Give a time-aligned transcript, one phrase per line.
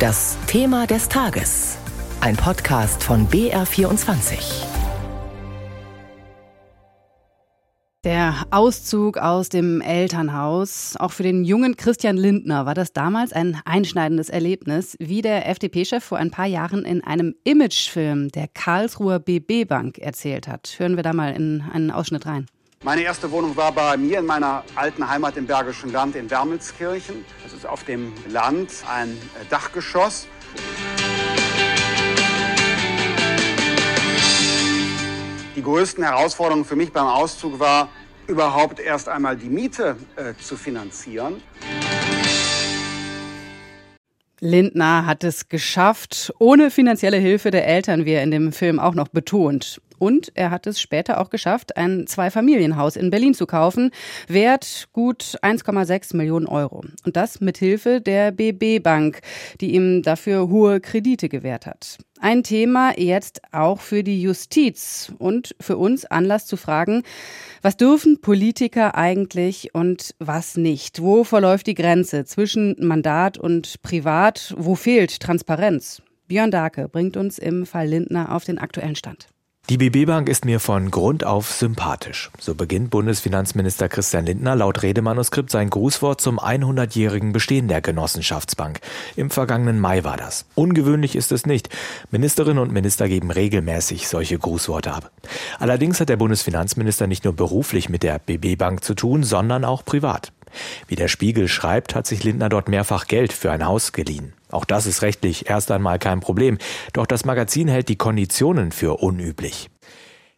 [0.00, 1.76] Das Thema des Tages.
[2.22, 4.64] Ein Podcast von BR24.
[8.04, 10.96] Der Auszug aus dem Elternhaus.
[10.98, 16.02] Auch für den jungen Christian Lindner war das damals ein einschneidendes Erlebnis, wie der FDP-Chef
[16.02, 20.76] vor ein paar Jahren in einem Imagefilm der Karlsruher BB Bank erzählt hat.
[20.78, 22.46] Hören wir da mal in einen Ausschnitt rein.
[22.82, 27.26] Meine erste Wohnung war bei mir in meiner alten Heimat im Bergischen Land in Wermelskirchen.
[27.42, 29.18] Das ist auf dem Land ein
[29.50, 30.26] Dachgeschoss.
[35.54, 37.90] Die größten Herausforderungen für mich beim Auszug war,
[38.26, 41.42] überhaupt erst einmal die Miete äh, zu finanzieren.
[44.40, 48.94] Lindner hat es geschafft, ohne finanzielle Hilfe der Eltern, wie er in dem Film auch
[48.94, 49.82] noch betont.
[50.00, 53.90] Und er hat es später auch geschafft, ein Zweifamilienhaus in Berlin zu kaufen,
[54.28, 56.82] wert gut 1,6 Millionen Euro.
[57.04, 59.20] Und das mit Hilfe der BB Bank,
[59.60, 61.98] die ihm dafür hohe Kredite gewährt hat.
[62.18, 67.02] Ein Thema jetzt auch für die Justiz und für uns Anlass zu fragen,
[67.60, 71.02] was dürfen Politiker eigentlich und was nicht?
[71.02, 74.54] Wo verläuft die Grenze zwischen Mandat und Privat?
[74.56, 76.00] Wo fehlt Transparenz?
[76.26, 79.28] Björn Darke bringt uns im Fall Lindner auf den aktuellen Stand.
[79.70, 82.32] Die BB Bank ist mir von Grund auf sympathisch.
[82.40, 88.80] So beginnt Bundesfinanzminister Christian Lindner laut Redemanuskript sein Grußwort zum 100-jährigen Bestehen der Genossenschaftsbank.
[89.14, 90.44] Im vergangenen Mai war das.
[90.56, 91.68] Ungewöhnlich ist es nicht.
[92.10, 95.12] Ministerinnen und Minister geben regelmäßig solche Grußworte ab.
[95.60, 99.84] Allerdings hat der Bundesfinanzminister nicht nur beruflich mit der BB Bank zu tun, sondern auch
[99.84, 100.32] privat.
[100.88, 104.34] Wie der Spiegel schreibt, hat sich Lindner dort mehrfach Geld für ein Haus geliehen.
[104.50, 106.58] Auch das ist rechtlich erst einmal kein Problem,
[106.92, 109.70] doch das Magazin hält die Konditionen für unüblich.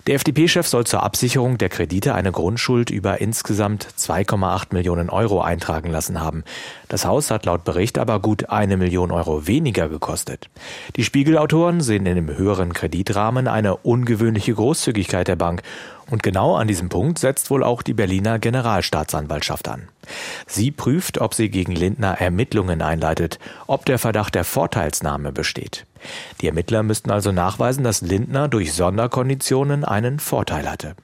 [0.09, 5.93] Der FDP-Chef soll zur Absicherung der Kredite eine Grundschuld über insgesamt 2,8 Millionen Euro eintragen
[5.93, 6.43] lassen haben.
[6.89, 10.51] Das Haus hat laut Bericht aber gut eine Million Euro weniger gekostet.
[10.97, 15.63] Die Spiegelautoren sehen in dem höheren Kreditrahmen eine ungewöhnliche Großzügigkeit der Bank
[16.11, 19.89] und genau an diesem Punkt setzt wohl auch die Berliner Generalstaatsanwaltschaft an.
[20.49, 25.87] Sie prüft, ob sie gegen Lindner Ermittlungen einleitet, ob der Verdacht der Vorteilsnahme besteht.
[26.41, 30.95] Die Ermittler müssten also nachweisen, dass Lindner durch Sonderkonditionen einen Vorteil hatte.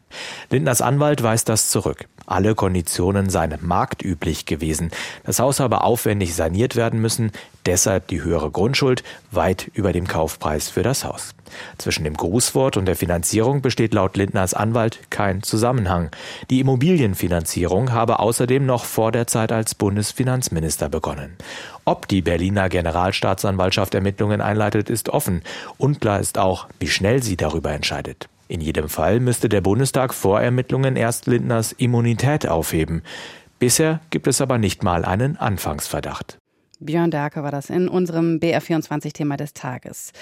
[0.50, 2.08] Lindners Anwalt weist das zurück.
[2.26, 4.90] Alle Konditionen seien marktüblich gewesen.
[5.24, 7.32] Das Haus habe aufwendig saniert werden müssen,
[7.68, 11.34] deshalb die höhere Grundschuld weit über dem Kaufpreis für das Haus.
[11.76, 16.10] Zwischen dem Grußwort und der Finanzierung besteht laut Lindners Anwalt kein Zusammenhang.
[16.50, 21.36] Die Immobilienfinanzierung habe außerdem noch vor der Zeit als Bundesfinanzminister begonnen.
[21.84, 25.42] Ob die Berliner Generalstaatsanwaltschaft Ermittlungen einleitet, ist offen.
[25.76, 28.28] Unklar ist auch, wie schnell sie darüber entscheidet.
[28.48, 33.02] In jedem Fall müsste der Bundestag vor Ermittlungen erst Lindners Immunität aufheben.
[33.58, 36.38] Bisher gibt es aber nicht mal einen Anfangsverdacht.
[36.80, 40.12] Björn Darke war das in unserem BR24-Thema des Tages.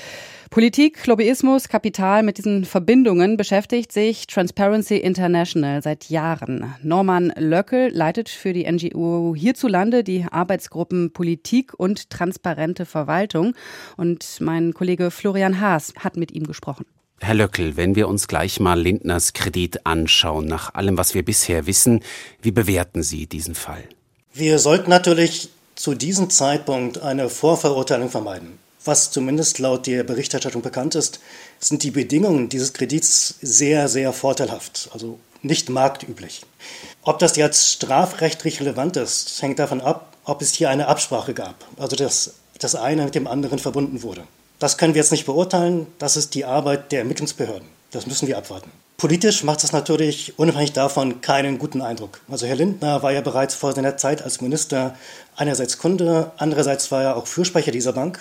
[0.50, 6.74] Politik, Lobbyismus, Kapital mit diesen Verbindungen beschäftigt sich Transparency International seit Jahren.
[6.82, 13.54] Norman Löckel leitet für die NGO hierzulande die Arbeitsgruppen Politik und transparente Verwaltung.
[13.96, 16.86] Und mein Kollege Florian Haas hat mit ihm gesprochen.
[17.20, 21.66] Herr Löckel, wenn wir uns gleich mal Lindners Kredit anschauen, nach allem, was wir bisher
[21.66, 22.00] wissen,
[22.42, 23.84] wie bewerten Sie diesen Fall?
[24.32, 28.58] Wir sollten natürlich zu diesem Zeitpunkt eine Vorverurteilung vermeiden.
[28.84, 31.20] Was zumindest laut der Berichterstattung bekannt ist,
[31.60, 36.42] sind die Bedingungen dieses Kredits sehr, sehr vorteilhaft, also nicht marktüblich.
[37.02, 41.64] Ob das jetzt strafrechtlich relevant ist, hängt davon ab, ob es hier eine Absprache gab,
[41.76, 44.24] also dass das eine mit dem anderen verbunden wurde.
[44.58, 47.68] Das können wir jetzt nicht beurteilen, das ist die Arbeit der Ermittlungsbehörden.
[47.90, 48.70] Das müssen wir abwarten.
[48.96, 52.20] Politisch macht es natürlich unabhängig davon keinen guten Eindruck.
[52.28, 54.96] Also Herr Lindner war ja bereits vor seiner Zeit als Minister
[55.36, 58.18] einerseits Kunde, andererseits war er auch Fürsprecher dieser Bank.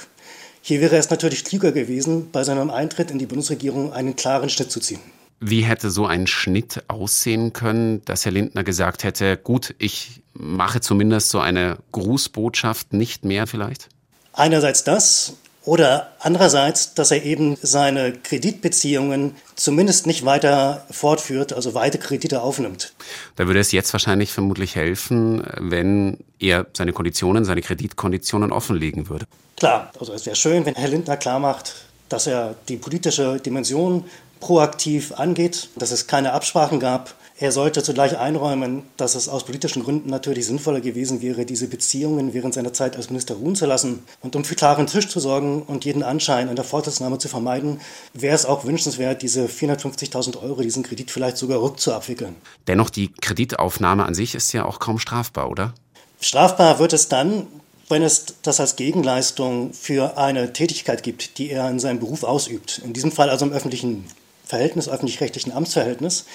[0.61, 4.69] Hier wäre es natürlich klüger gewesen, bei seinem Eintritt in die Bundesregierung einen klaren Schnitt
[4.69, 4.99] zu ziehen.
[5.39, 10.81] Wie hätte so ein Schnitt aussehen können, dass Herr Lindner gesagt hätte, gut, ich mache
[10.81, 13.87] zumindest so eine Grußbotschaft nicht mehr vielleicht?
[14.33, 15.33] Einerseits das,
[15.65, 22.93] oder andererseits, dass er eben seine Kreditbeziehungen zumindest nicht weiter fortführt, also weite Kredite aufnimmt.
[23.35, 29.25] Da würde es jetzt wahrscheinlich vermutlich helfen, wenn er seine Konditionen, seine Kreditkonditionen offenlegen würde.
[29.57, 31.73] Klar, also es wäre schön, wenn Herr Lindner klar macht,
[32.09, 34.05] dass er die politische Dimension
[34.39, 39.83] proaktiv angeht, dass es keine Absprachen gab, er sollte zugleich einräumen, dass es aus politischen
[39.83, 44.05] Gründen natürlich sinnvoller gewesen wäre, diese Beziehungen während seiner Zeit als Minister ruhen zu lassen.
[44.21, 47.81] Und um für klaren Tisch zu sorgen und jeden Anschein einer Vorteilsnahme zu vermeiden,
[48.13, 52.37] wäre es auch wünschenswert, diese 450.000 Euro, diesen Kredit vielleicht sogar rückzuabwickeln.
[52.67, 55.73] Dennoch, die Kreditaufnahme an sich ist ja auch kaum strafbar, oder?
[56.21, 57.47] Strafbar wird es dann,
[57.89, 62.81] wenn es das als Gegenleistung für eine Tätigkeit gibt, die er in seinem Beruf ausübt.
[62.83, 64.05] In diesem Fall also im öffentlichen
[64.45, 66.25] Verhältnis, öffentlich-rechtlichen Amtsverhältnis.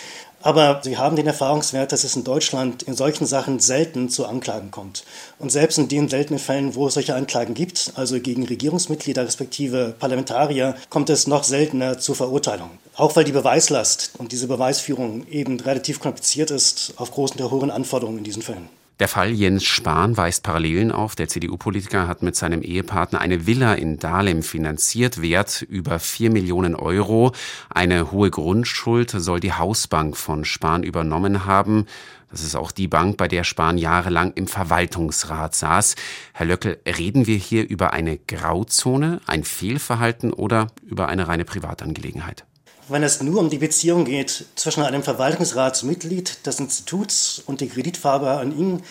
[0.43, 4.71] Aber Sie haben den Erfahrungswert, dass es in Deutschland in solchen Sachen selten zu Anklagen
[4.71, 5.05] kommt.
[5.39, 9.95] Und selbst in den seltenen Fällen, wo es solche Anklagen gibt, also gegen Regierungsmitglieder respektive
[9.99, 12.79] Parlamentarier, kommt es noch seltener zu Verurteilungen.
[12.97, 18.19] Auch weil die Beweislast und diese Beweisführung eben relativ kompliziert ist, aufgrund der hohen Anforderungen
[18.19, 18.80] in diesen Fällen.
[19.01, 21.17] Der Fall Jens Spahn weist Parallelen auf.
[21.17, 26.75] Der CDU-Politiker hat mit seinem Ehepartner eine Villa in Dahlem finanziert, wert über vier Millionen
[26.75, 27.33] Euro.
[27.71, 31.87] Eine hohe Grundschuld soll die Hausbank von Spahn übernommen haben.
[32.31, 35.95] Das ist auch die Bank, bei der Spahn jahrelang im Verwaltungsrat saß.
[36.35, 42.45] Herr Löckel, reden wir hier über eine Grauzone, ein Fehlverhalten oder über eine reine Privatangelegenheit?
[42.91, 48.31] Wenn es nur um die Beziehung geht zwischen einem Verwaltungsratsmitglied des Instituts und der Kreditfarbe
[48.31, 48.83] an ihn,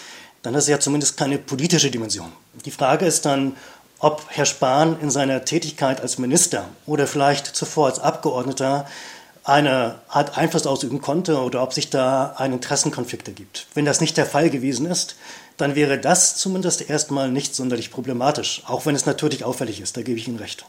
[0.42, 2.31] dann ist ja zumindest keine politische Dimension.
[2.66, 3.56] Die Frage ist dann,
[4.00, 8.88] ob Herr Spahn in seiner Tätigkeit als Minister oder vielleicht zuvor als Abgeordneter
[9.44, 13.68] eine Art Einfluss ausüben konnte oder ob sich da ein Interessenkonflikt ergibt.
[13.74, 15.16] Wenn das nicht der Fall gewesen ist,
[15.57, 20.01] dann wäre das zumindest erstmal nicht sonderlich problematisch, auch wenn es natürlich auffällig ist, da
[20.01, 20.66] gebe ich Ihnen recht.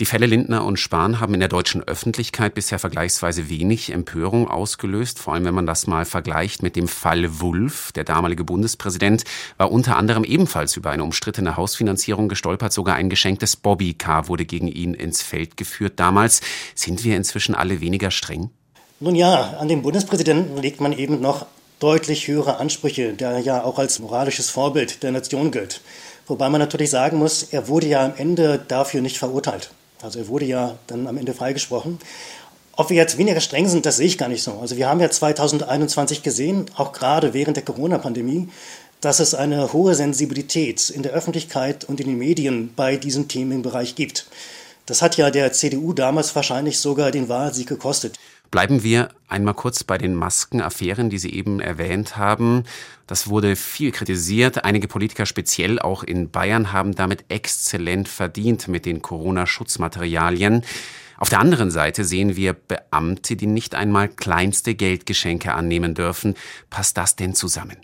[0.00, 5.18] Die Fälle Lindner und Spahn haben in der deutschen Öffentlichkeit bisher vergleichsweise wenig Empörung ausgelöst,
[5.18, 7.92] vor allem wenn man das mal vergleicht mit dem Fall Wulff.
[7.92, 9.24] Der damalige Bundespräsident
[9.58, 14.68] war unter anderem ebenfalls über eine umstrittene Hausfinanzierung gestolpert, sogar ein geschenktes Bobbycar wurde gegen
[14.68, 16.40] ihn ins Feld geführt damals.
[16.74, 18.48] Sind wir inzwischen alle weniger streng?
[19.00, 21.44] Nun ja, an den Bundespräsidenten legt man eben noch
[21.78, 25.82] deutlich höhere Ansprüche, der ja auch als moralisches Vorbild der Nation gilt.
[26.26, 29.72] Wobei man natürlich sagen muss, er wurde ja am Ende dafür nicht verurteilt.
[30.02, 31.98] Also er wurde ja dann am Ende freigesprochen.
[32.76, 34.52] Ob wir jetzt weniger streng sind, das sehe ich gar nicht so.
[34.52, 38.48] Also wir haben ja 2021 gesehen, auch gerade während der Corona-Pandemie,
[39.00, 43.94] dass es eine hohe Sensibilität in der Öffentlichkeit und in den Medien bei diesem Themenbereich
[43.94, 44.26] gibt.
[44.86, 48.18] Das hat ja der CDU damals wahrscheinlich sogar den Wahlsieg gekostet.
[48.50, 52.64] Bleiben wir einmal kurz bei den Maskenaffären, die Sie eben erwähnt haben.
[53.06, 54.64] Das wurde viel kritisiert.
[54.64, 60.64] Einige Politiker, speziell auch in Bayern, haben damit exzellent verdient mit den Corona-Schutzmaterialien.
[61.16, 66.34] Auf der anderen Seite sehen wir Beamte, die nicht einmal kleinste Geldgeschenke annehmen dürfen.
[66.70, 67.76] Passt das denn zusammen?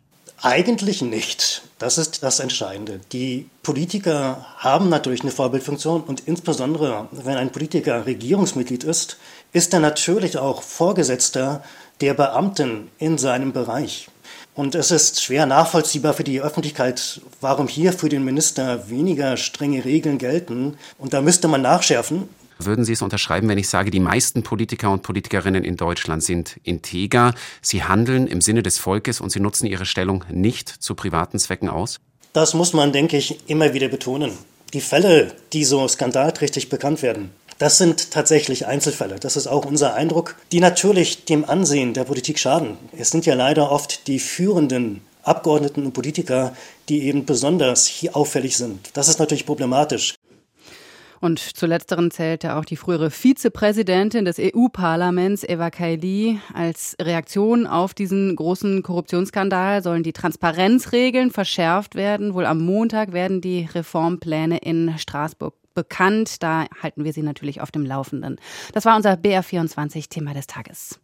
[0.46, 1.62] Eigentlich nicht.
[1.80, 3.00] Das ist das Entscheidende.
[3.10, 9.16] Die Politiker haben natürlich eine Vorbildfunktion und insbesondere, wenn ein Politiker Regierungsmitglied ist,
[9.52, 11.64] ist er natürlich auch Vorgesetzter
[12.00, 14.06] der Beamten in seinem Bereich.
[14.54, 19.84] Und es ist schwer nachvollziehbar für die Öffentlichkeit, warum hier für den Minister weniger strenge
[19.84, 20.78] Regeln gelten.
[20.96, 22.28] Und da müsste man nachschärfen.
[22.58, 26.58] Würden Sie es unterschreiben, wenn ich sage, die meisten Politiker und Politikerinnen in Deutschland sind
[26.62, 31.38] integer, sie handeln im Sinne des Volkes und sie nutzen ihre Stellung nicht zu privaten
[31.38, 32.00] Zwecken aus?
[32.32, 34.32] Das muss man, denke ich, immer wieder betonen.
[34.72, 39.18] Die Fälle, die so skandalträchtig bekannt werden, das sind tatsächlich Einzelfälle.
[39.18, 42.76] Das ist auch unser Eindruck, die natürlich dem Ansehen der Politik schaden.
[42.96, 46.54] Es sind ja leider oft die führenden Abgeordneten und Politiker,
[46.88, 48.90] die eben besonders hier auffällig sind.
[48.92, 50.14] Das ist natürlich problematisch.
[51.20, 56.40] Und zu letzteren zählte auch die frühere Vizepräsidentin des EU-Parlaments, Eva Kaili.
[56.54, 62.34] Als Reaktion auf diesen großen Korruptionsskandal sollen die Transparenzregeln verschärft werden.
[62.34, 66.42] Wohl am Montag werden die Reformpläne in Straßburg bekannt.
[66.42, 68.40] Da halten wir Sie natürlich auf dem Laufenden.
[68.72, 70.98] Das war unser BR24-Thema des Tages.